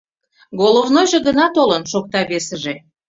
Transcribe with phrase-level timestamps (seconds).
[0.59, 2.75] —Головнойжо гына толын,— шокта весыже.